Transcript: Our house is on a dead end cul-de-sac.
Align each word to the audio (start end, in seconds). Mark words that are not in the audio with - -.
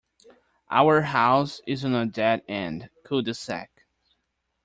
Our 0.71 1.01
house 1.01 1.61
is 1.67 1.85
on 1.85 1.93
a 1.93 2.07
dead 2.07 2.41
end 2.47 2.89
cul-de-sac. 3.03 3.85